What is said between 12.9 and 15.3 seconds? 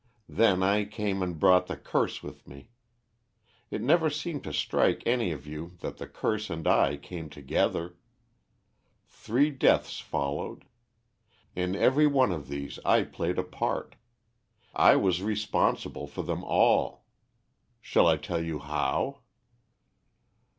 played a part; I was